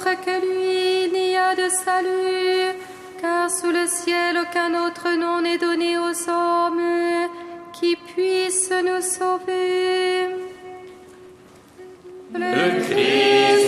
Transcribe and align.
que 0.00 0.40
lui, 0.40 1.10
n'y 1.12 1.36
a 1.36 1.54
de 1.54 1.68
salut, 1.68 2.78
car 3.20 3.50
sous 3.50 3.70
le 3.70 3.86
ciel 3.86 4.36
aucun 4.38 4.70
autre 4.86 5.08
nom 5.16 5.40
n'est 5.40 5.58
donné 5.58 5.98
aux 5.98 6.28
hommes 6.28 7.28
qui 7.72 7.96
puissent 7.96 8.70
nous 8.70 9.02
sauver. 9.02 10.28
Le 12.34 12.80
Christ 12.82 13.61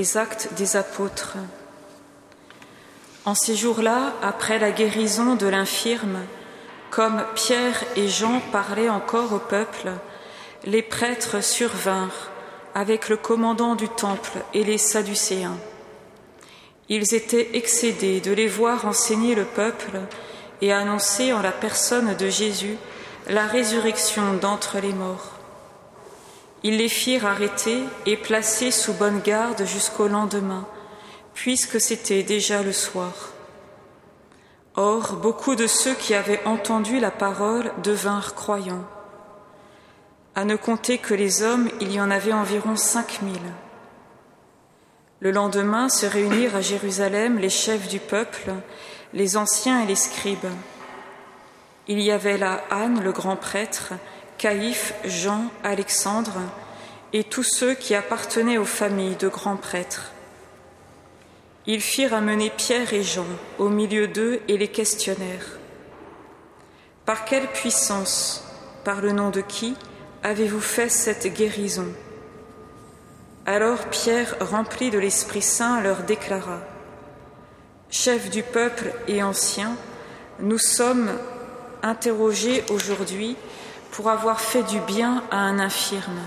des 0.00 0.16
Actes 0.16 0.48
des 0.56 0.76
Apôtres. 0.76 1.36
En 3.26 3.34
ces 3.34 3.54
jours-là, 3.54 4.14
après 4.22 4.58
la 4.58 4.70
guérison 4.70 5.34
de 5.34 5.46
l'infirme, 5.46 6.20
comme 6.88 7.22
Pierre 7.34 7.84
et 7.96 8.08
Jean 8.08 8.40
parlaient 8.50 8.88
encore 8.88 9.34
au 9.34 9.38
peuple, 9.38 9.90
les 10.64 10.80
prêtres 10.80 11.42
survinrent 11.42 12.30
avec 12.74 13.10
le 13.10 13.18
commandant 13.18 13.74
du 13.74 13.90
temple 13.90 14.38
et 14.54 14.64
les 14.64 14.78
Sadducéens. 14.78 15.58
Ils 16.88 17.14
étaient 17.14 17.50
excédés 17.52 18.22
de 18.22 18.32
les 18.32 18.48
voir 18.48 18.86
enseigner 18.86 19.34
le 19.34 19.44
peuple 19.44 20.00
et 20.62 20.72
annoncer 20.72 21.34
en 21.34 21.42
la 21.42 21.52
personne 21.52 22.16
de 22.16 22.30
Jésus 22.30 22.78
la 23.28 23.46
résurrection 23.46 24.32
d'entre 24.40 24.78
les 24.78 24.94
morts. 24.94 25.39
Ils 26.62 26.76
les 26.76 26.88
firent 26.88 27.26
arrêter 27.26 27.82
et 28.06 28.16
placer 28.16 28.70
sous 28.70 28.92
bonne 28.92 29.20
garde 29.20 29.64
jusqu'au 29.64 30.08
lendemain, 30.08 30.66
puisque 31.34 31.80
c'était 31.80 32.22
déjà 32.22 32.62
le 32.62 32.72
soir. 32.72 33.30
Or, 34.76 35.14
beaucoup 35.14 35.56
de 35.56 35.66
ceux 35.66 35.94
qui 35.94 36.14
avaient 36.14 36.44
entendu 36.44 37.00
la 37.00 37.10
parole 37.10 37.72
devinrent 37.82 38.34
croyants. 38.34 38.84
À 40.34 40.44
ne 40.44 40.56
compter 40.56 40.98
que 40.98 41.14
les 41.14 41.42
hommes, 41.42 41.68
il 41.80 41.92
y 41.92 42.00
en 42.00 42.10
avait 42.10 42.32
environ 42.32 42.76
cinq 42.76 43.20
mille. 43.22 43.52
Le 45.20 45.32
lendemain 45.32 45.88
se 45.88 46.06
réunirent 46.06 46.56
à 46.56 46.60
Jérusalem 46.60 47.38
les 47.38 47.50
chefs 47.50 47.88
du 47.88 47.98
peuple, 47.98 48.52
les 49.12 49.36
anciens 49.36 49.82
et 49.82 49.86
les 49.86 49.96
scribes. 49.96 50.38
Il 51.88 52.00
y 52.00 52.10
avait 52.10 52.38
là 52.38 52.62
Anne, 52.70 53.02
le 53.02 53.12
grand 53.12 53.36
prêtre, 53.36 53.92
Caïphe, 54.40 54.94
Jean, 55.04 55.50
Alexandre, 55.62 56.40
et 57.12 57.24
tous 57.24 57.42
ceux 57.42 57.74
qui 57.74 57.94
appartenaient 57.94 58.56
aux 58.56 58.64
familles 58.64 59.16
de 59.16 59.28
grands 59.28 59.58
prêtres. 59.58 60.12
Ils 61.66 61.82
firent 61.82 62.14
amener 62.14 62.48
Pierre 62.48 62.94
et 62.94 63.02
Jean 63.02 63.26
au 63.58 63.68
milieu 63.68 64.08
d'eux 64.08 64.40
et 64.48 64.56
les 64.56 64.68
questionnèrent. 64.68 65.58
Par 67.04 67.26
quelle 67.26 67.48
puissance, 67.48 68.42
par 68.82 69.02
le 69.02 69.12
nom 69.12 69.28
de 69.28 69.42
qui, 69.42 69.76
avez-vous 70.22 70.62
fait 70.62 70.88
cette 70.88 71.26
guérison? 71.26 71.88
Alors 73.44 73.88
Pierre, 73.90 74.36
rempli 74.40 74.90
de 74.90 74.98
l'Esprit 74.98 75.42
Saint, 75.42 75.82
leur 75.82 76.04
déclara, 76.04 76.60
Chefs 77.90 78.30
du 78.30 78.42
peuple 78.42 78.94
et 79.06 79.22
anciens, 79.22 79.76
nous 80.38 80.56
sommes 80.56 81.10
interrogés 81.82 82.64
aujourd'hui 82.70 83.36
pour 83.92 84.10
avoir 84.10 84.40
fait 84.40 84.62
du 84.62 84.80
bien 84.80 85.22
à 85.30 85.38
un 85.38 85.58
infirme. 85.58 86.20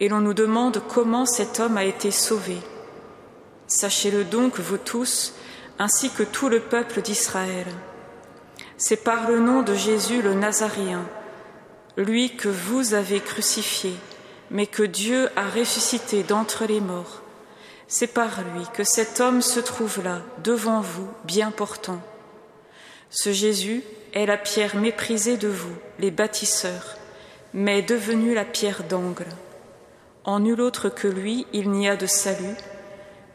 Et 0.00 0.08
l'on 0.08 0.20
nous 0.20 0.34
demande 0.34 0.82
comment 0.88 1.26
cet 1.26 1.60
homme 1.60 1.76
a 1.76 1.84
été 1.84 2.10
sauvé. 2.10 2.58
Sachez-le 3.66 4.24
donc, 4.24 4.58
vous 4.58 4.78
tous, 4.78 5.32
ainsi 5.78 6.10
que 6.10 6.22
tout 6.22 6.48
le 6.48 6.60
peuple 6.60 7.02
d'Israël. 7.02 7.66
C'est 8.76 9.02
par 9.02 9.28
le 9.28 9.40
nom 9.40 9.62
de 9.62 9.74
Jésus 9.74 10.22
le 10.22 10.34
Nazaréen, 10.34 11.06
lui 11.96 12.36
que 12.36 12.48
vous 12.48 12.94
avez 12.94 13.20
crucifié, 13.20 13.94
mais 14.50 14.66
que 14.66 14.82
Dieu 14.82 15.30
a 15.34 15.48
ressuscité 15.48 16.22
d'entre 16.22 16.66
les 16.66 16.80
morts. 16.80 17.22
C'est 17.88 18.08
par 18.08 18.42
lui 18.42 18.64
que 18.74 18.84
cet 18.84 19.20
homme 19.20 19.42
se 19.42 19.60
trouve 19.60 20.02
là, 20.02 20.20
devant 20.42 20.80
vous, 20.80 21.08
bien 21.24 21.50
portant. 21.50 22.00
Ce 23.10 23.32
Jésus 23.32 23.82
est 24.16 24.26
la 24.26 24.36
pierre 24.36 24.74
méprisée 24.74 25.36
de 25.36 25.48
vous, 25.48 25.76
les 26.00 26.10
bâtisseurs, 26.10 26.96
mais 27.54 27.82
devenue 27.82 28.34
la 28.34 28.44
pierre 28.44 28.82
d'angle. 28.82 29.28
En 30.24 30.40
nul 30.40 30.60
autre 30.60 30.88
que 30.88 31.06
lui, 31.06 31.46
il 31.52 31.70
n'y 31.70 31.88
a 31.88 31.94
de 31.94 32.06
salut 32.06 32.56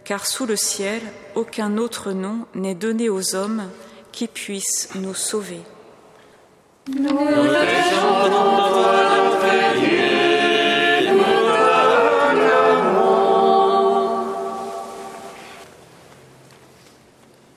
car 0.03 0.25
sous 0.25 0.45
le 0.45 0.55
ciel, 0.55 1.01
aucun 1.35 1.77
autre 1.77 2.11
nom 2.11 2.45
n'est 2.55 2.75
donné 2.75 3.09
aux 3.09 3.35
hommes 3.35 3.69
qui 4.11 4.27
puisse 4.27 4.89
nous 4.95 5.13
sauver. 5.13 5.61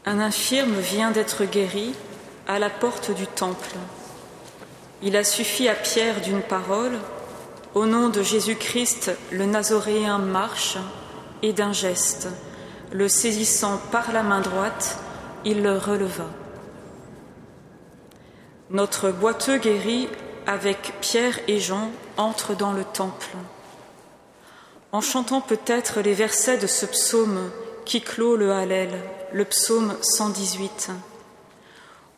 Un 0.06 0.20
infirme 0.20 0.74
vient 0.74 1.10
d'être 1.10 1.44
guéri 1.44 1.94
à 2.46 2.58
la 2.58 2.70
porte 2.70 3.10
du 3.10 3.26
temple. 3.26 3.76
Il 5.02 5.16
a 5.16 5.24
suffi 5.24 5.68
à 5.68 5.74
Pierre 5.74 6.20
d'une 6.20 6.42
parole, 6.42 6.98
au 7.74 7.86
nom 7.86 8.08
de 8.08 8.22
Jésus-Christ, 8.22 9.12
le 9.32 9.46
Nazoréen 9.46 10.18
marche, 10.18 10.78
et 11.42 11.52
d'un 11.52 11.72
geste, 11.72 12.28
le 12.92 13.08
saisissant 13.08 13.78
par 13.90 14.12
la 14.12 14.22
main 14.22 14.40
droite, 14.40 14.98
il 15.44 15.62
le 15.62 15.76
releva. 15.76 16.26
Notre 18.70 19.10
boiteux 19.10 19.58
guéri, 19.58 20.08
avec 20.46 20.94
Pierre 21.00 21.38
et 21.48 21.58
Jean, 21.60 21.90
entre 22.16 22.54
dans 22.54 22.72
le 22.72 22.84
temple. 22.84 23.30
En 24.92 25.00
chantant 25.00 25.40
peut-être 25.40 26.00
les 26.00 26.14
versets 26.14 26.58
de 26.58 26.66
ce 26.66 26.86
psaume 26.86 27.50
qui 27.84 28.00
clôt 28.00 28.36
le 28.36 28.52
Hallel, 28.52 28.90
le 29.32 29.44
psaume 29.44 29.96
118. 30.00 30.90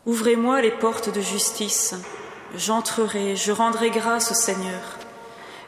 Ouvrez-moi 0.06 0.62
les 0.62 0.71
portes 0.71 1.12
de 1.12 1.21
justice, 1.21 1.97
j'entrerai, 2.55 3.34
je 3.34 3.50
rendrai 3.50 3.91
grâce 3.91 4.31
au 4.31 4.34
Seigneur. 4.34 4.81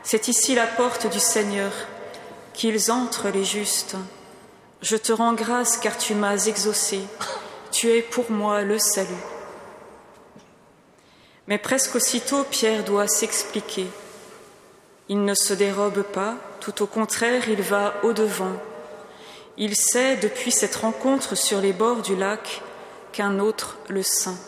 C'est 0.04 0.28
ici 0.28 0.54
la 0.54 0.68
porte 0.68 1.10
du 1.10 1.18
Seigneur, 1.18 1.72
qu'ils 2.54 2.92
entrent 2.92 3.30
les 3.30 3.44
justes. 3.44 3.96
Je 4.80 4.96
te 4.96 5.10
rends 5.10 5.32
grâce 5.32 5.76
car 5.76 5.98
tu 5.98 6.14
m'as 6.14 6.46
exaucé, 6.46 7.00
tu 7.72 7.88
es 7.88 8.00
pour 8.00 8.30
moi 8.30 8.62
le 8.62 8.78
salut. 8.78 9.08
Mais 11.48 11.58
presque 11.58 11.96
aussitôt 11.96 12.44
Pierre 12.44 12.84
doit 12.84 13.08
s'expliquer. 13.08 13.88
Il 15.08 15.24
ne 15.24 15.34
se 15.34 15.52
dérobe 15.52 16.02
pas, 16.02 16.36
tout 16.60 16.80
au 16.80 16.86
contraire, 16.86 17.48
il 17.48 17.62
va 17.62 17.94
au-devant. 18.04 18.54
Il 19.56 19.74
sait, 19.74 20.16
depuis 20.16 20.52
cette 20.52 20.76
rencontre 20.76 21.34
sur 21.34 21.60
les 21.60 21.72
bords 21.72 22.02
du 22.02 22.14
lac, 22.14 22.62
qu'un 23.12 23.38
autre 23.38 23.78
le 23.88 24.02
saint. 24.02 24.38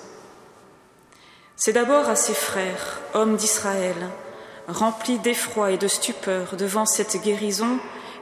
C'est 1.56 1.72
d'abord 1.72 2.09
à 2.09 2.16
ses 2.16 2.34
frères, 2.34 3.00
hommes 3.12 3.37
d'Israël, 3.37 3.97
remplis 4.69 5.19
d'effroi 5.19 5.72
et 5.72 5.78
de 5.78 5.88
stupeur 5.88 6.56
devant 6.56 6.87
cette 6.87 7.21
guérison, 7.22 7.78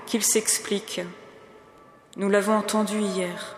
qu'il 0.06 0.24
s'explique. 0.24 1.00
Nous 2.16 2.28
l'avons 2.28 2.56
entendu 2.56 2.98
hier. 2.98 3.56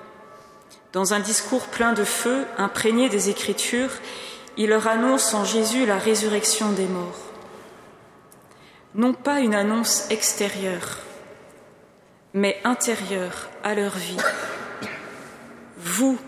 Dans 0.92 1.14
un 1.14 1.20
discours 1.20 1.66
plein 1.66 1.92
de 1.92 2.04
feu, 2.04 2.44
imprégné 2.58 3.08
des 3.08 3.30
Écritures, 3.30 3.92
il 4.56 4.68
leur 4.68 4.88
annonce 4.88 5.32
en 5.32 5.44
Jésus 5.44 5.86
la 5.86 5.96
résurrection 5.96 6.72
des 6.72 6.86
morts. 6.86 7.20
Non 8.94 9.14
pas 9.14 9.38
une 9.38 9.54
annonce 9.54 10.10
extérieure, 10.10 10.98
mais 12.34 12.60
intérieure 12.64 13.48
à 13.62 13.74
leur 13.74 13.96
vie. 13.96 14.16
Vous 15.78 16.18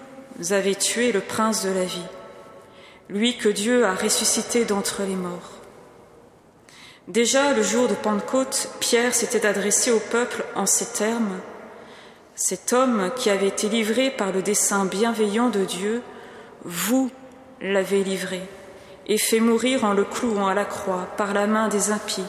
avez 0.51 0.75
tué 0.75 1.13
le 1.13 1.21
prince 1.21 1.65
de 1.65 1.71
la 1.71 1.85
vie, 1.85 2.07
lui 3.09 3.37
que 3.37 3.49
Dieu 3.49 3.85
a 3.85 3.95
ressuscité 3.95 4.65
d'entre 4.65 5.03
les 5.03 5.17
morts. 5.17 5.53
Déjà 7.09 7.53
le 7.53 7.63
jour 7.63 7.89
de 7.89 7.95
Pentecôte, 7.95 8.69
Pierre 8.81 9.15
s'était 9.15 9.47
adressé 9.47 9.91
au 9.91 9.99
peuple 9.99 10.45
en 10.55 10.67
ces 10.67 10.87
termes. 10.87 11.41
Cet 12.35 12.73
homme 12.73 13.11
qui 13.17 13.29
avait 13.29 13.49
été 13.49 13.69
livré 13.69 14.11
par 14.11 14.33
le 14.33 14.41
dessein 14.41 14.85
bienveillant 14.85 15.49
de 15.49 15.65
Dieu, 15.65 16.03
vous 16.65 17.11
l'avez 17.61 18.05
livré 18.05 18.41
et 19.07 19.19
fait 19.19 19.41
mourir 19.41 19.85
en 19.85 19.95
le 19.95 20.05
clouant 20.05 20.47
à 20.47 20.55
la 20.55 20.65
croix 20.65 21.09
par 21.17 21.35
la 21.35 21.47
main 21.47 21.69
des 21.69 21.91
impies, 21.91 22.25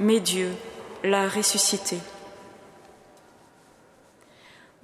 mais 0.00 0.20
Dieu 0.20 0.48
l'a 1.02 1.28
ressuscité. 1.28 1.98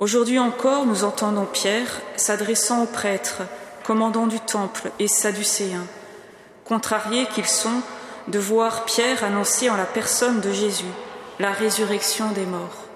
Aujourd'hui 0.01 0.39
encore, 0.39 0.87
nous 0.87 1.05
entendons 1.05 1.45
Pierre 1.45 2.01
s'adressant 2.17 2.85
aux 2.85 2.87
prêtres, 2.87 3.43
commandants 3.85 4.27
du 4.27 4.41
temple 4.41 4.91
et 4.99 5.09
sadducéens, 5.09 5.87
contrariés 6.65 7.27
qu'ils 7.27 7.45
sont 7.45 7.83
de 8.27 8.39
voir 8.39 8.87
Pierre 8.87 9.23
annoncer 9.25 9.69
en 9.69 9.77
la 9.77 9.85
personne 9.85 10.41
de 10.41 10.53
Jésus 10.53 10.91
la 11.39 11.53
résurrection 11.53 12.31
des 12.31 12.47
morts. 12.47 12.87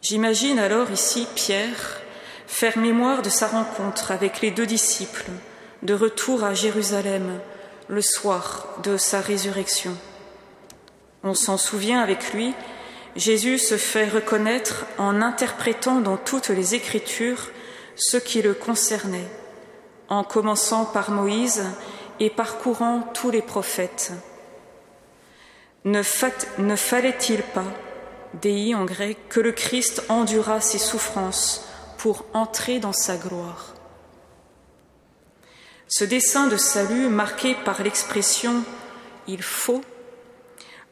J'imagine 0.00 0.58
alors 0.58 0.90
ici 0.90 1.26
Pierre 1.34 2.00
faire 2.46 2.78
mémoire 2.78 3.20
de 3.20 3.28
sa 3.28 3.46
rencontre 3.46 4.10
avec 4.10 4.40
les 4.40 4.50
deux 4.50 4.64
disciples 4.64 5.30
de 5.82 5.92
retour 5.92 6.44
à 6.44 6.54
Jérusalem 6.54 7.40
le 7.88 8.00
soir 8.00 8.66
de 8.82 8.96
sa 8.96 9.20
résurrection. 9.20 9.94
On 11.24 11.34
s'en 11.34 11.58
souvient 11.58 12.00
avec 12.00 12.32
lui, 12.32 12.54
Jésus 13.18 13.58
se 13.58 13.76
fait 13.76 14.08
reconnaître 14.08 14.86
en 14.96 15.20
interprétant 15.20 16.00
dans 16.00 16.16
toutes 16.16 16.50
les 16.50 16.76
Écritures 16.76 17.50
ce 17.96 18.16
qui 18.16 18.42
le 18.42 18.54
concernait, 18.54 19.28
en 20.08 20.22
commençant 20.22 20.84
par 20.84 21.10
Moïse 21.10 21.64
et 22.20 22.30
parcourant 22.30 23.00
tous 23.14 23.32
les 23.32 23.42
prophètes. 23.42 24.12
Ne, 25.84 26.02
fallait-il 26.04 27.42
pas, 27.42 27.64
dei 28.34 28.76
en 28.76 28.84
grec, 28.84 29.18
que 29.28 29.40
le 29.40 29.50
Christ 29.50 30.04
endura 30.08 30.60
ses 30.60 30.78
souffrances 30.78 31.66
pour 31.96 32.24
entrer 32.34 32.78
dans 32.78 32.92
sa 32.92 33.16
gloire? 33.16 33.74
Ce 35.88 36.04
dessein 36.04 36.46
de 36.46 36.56
salut, 36.56 37.08
marqué 37.08 37.56
par 37.64 37.82
l'expression 37.82 38.62
il 39.26 39.42
faut, 39.42 39.82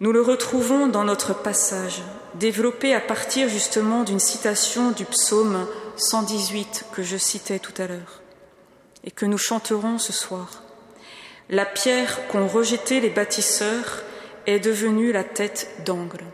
nous 0.00 0.12
le 0.12 0.20
retrouvons 0.20 0.86
dans 0.86 1.04
notre 1.04 1.32
passage, 1.32 2.02
développé 2.34 2.94
à 2.94 3.00
partir 3.00 3.48
justement 3.48 4.04
d'une 4.04 4.20
citation 4.20 4.90
du 4.90 5.06
psaume 5.06 5.66
118 5.96 6.86
que 6.92 7.02
je 7.02 7.16
citais 7.16 7.58
tout 7.58 7.72
à 7.78 7.86
l'heure 7.86 8.20
et 9.04 9.10
que 9.10 9.24
nous 9.24 9.38
chanterons 9.38 9.98
ce 9.98 10.12
soir. 10.12 10.62
La 11.48 11.64
pierre 11.64 12.28
qu'ont 12.28 12.46
rejetée 12.46 13.00
les 13.00 13.08
bâtisseurs 13.08 14.02
est 14.46 14.60
devenue 14.60 15.12
la 15.12 15.24
tête 15.24 15.70
d'angle. 15.86 16.24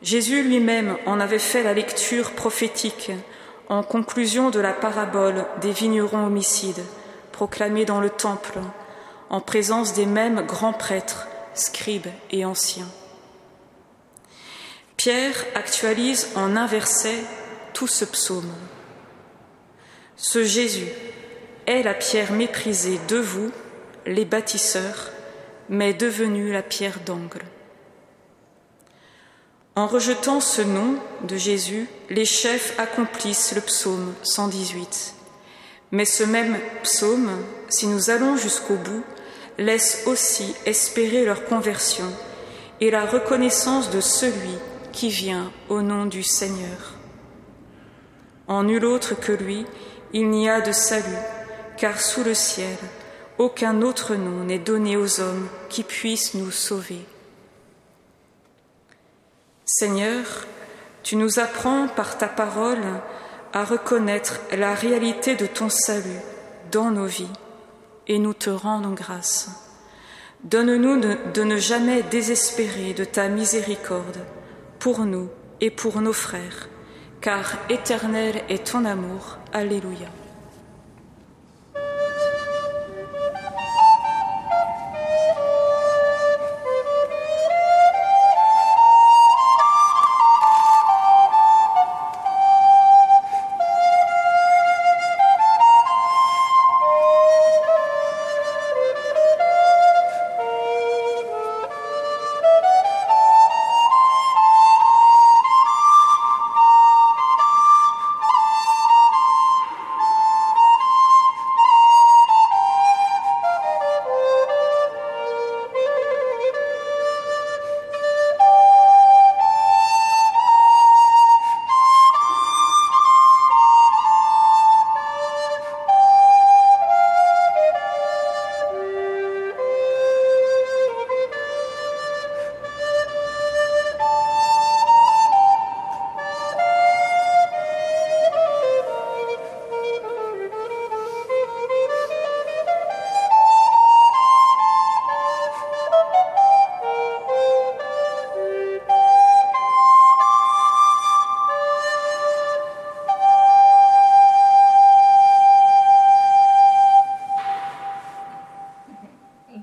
Jésus 0.00 0.42
lui-même 0.42 0.96
en 1.04 1.20
avait 1.20 1.38
fait 1.38 1.62
la 1.62 1.74
lecture 1.74 2.32
prophétique 2.32 3.10
en 3.68 3.82
conclusion 3.82 4.50
de 4.50 4.60
la 4.60 4.72
parabole 4.72 5.44
des 5.60 5.72
vignerons 5.72 6.26
homicides 6.26 6.84
proclamée 7.32 7.84
dans 7.84 8.00
le 8.00 8.08
temple 8.08 8.60
en 9.28 9.40
présence 9.40 9.92
des 9.92 10.06
mêmes 10.06 10.46
grands 10.46 10.72
prêtres, 10.72 11.26
scribes 11.58 12.08
et 12.30 12.44
anciens. 12.44 12.88
Pierre 14.96 15.44
actualise 15.54 16.28
en 16.34 16.56
un 16.56 16.66
verset 16.66 17.18
tout 17.74 17.86
ce 17.86 18.04
psaume. 18.04 18.52
Ce 20.16 20.44
Jésus 20.44 20.88
est 21.66 21.82
la 21.82 21.94
pierre 21.94 22.32
méprisée 22.32 22.98
de 23.08 23.18
vous, 23.18 23.50
les 24.06 24.24
bâtisseurs, 24.24 25.10
mais 25.68 25.92
devenue 25.92 26.52
la 26.52 26.62
pierre 26.62 27.00
d'angle. 27.04 27.44
En 29.74 29.86
rejetant 29.86 30.40
ce 30.40 30.62
nom 30.62 30.96
de 31.24 31.36
Jésus, 31.36 31.86
les 32.08 32.24
chefs 32.24 32.78
accomplissent 32.78 33.54
le 33.54 33.60
psaume 33.60 34.14
118. 34.22 35.14
Mais 35.92 36.06
ce 36.06 36.24
même 36.24 36.58
psaume, 36.82 37.30
si 37.68 37.86
nous 37.86 38.08
allons 38.08 38.38
jusqu'au 38.38 38.76
bout, 38.76 39.04
laisse 39.58 40.02
aussi 40.06 40.54
espérer 40.66 41.24
leur 41.24 41.44
conversion 41.44 42.12
et 42.80 42.90
la 42.90 43.06
reconnaissance 43.06 43.90
de 43.90 44.00
celui 44.00 44.58
qui 44.92 45.08
vient 45.08 45.50
au 45.68 45.82
nom 45.82 46.06
du 46.06 46.22
Seigneur. 46.22 46.94
En 48.48 48.64
nul 48.64 48.84
autre 48.84 49.14
que 49.14 49.32
lui, 49.32 49.66
il 50.12 50.28
n'y 50.30 50.48
a 50.48 50.60
de 50.60 50.72
salut, 50.72 51.04
car 51.76 52.00
sous 52.00 52.22
le 52.22 52.34
ciel, 52.34 52.76
aucun 53.38 53.82
autre 53.82 54.14
nom 54.14 54.44
n'est 54.44 54.58
donné 54.58 54.96
aux 54.96 55.20
hommes 55.20 55.48
qui 55.68 55.82
puissent 55.82 56.34
nous 56.34 56.50
sauver. 56.50 57.04
Seigneur, 59.64 60.46
tu 61.02 61.16
nous 61.16 61.38
apprends 61.38 61.88
par 61.88 62.18
ta 62.18 62.28
parole 62.28 62.84
à 63.52 63.64
reconnaître 63.64 64.40
la 64.56 64.74
réalité 64.74 65.34
de 65.34 65.46
ton 65.46 65.68
salut 65.68 66.20
dans 66.70 66.90
nos 66.90 67.06
vies 67.06 67.28
et 68.06 68.18
nous 68.18 68.34
te 68.34 68.50
rendons 68.50 68.92
grâce. 68.92 69.50
Donne-nous 70.44 71.00
de, 71.00 71.42
ne 71.42 71.56
jamais 71.56 72.02
désespérer 72.02 72.94
de 72.94 73.04
ta 73.04 73.28
miséricorde 73.28 74.18
pour 74.78 75.00
nous 75.00 75.28
et 75.60 75.70
pour 75.70 76.00
nos 76.00 76.12
frères, 76.12 76.68
car 77.20 77.58
éternel 77.68 78.42
est 78.48 78.72
ton 78.72 78.84
amour. 78.84 79.38
Alléluia. 79.52 80.08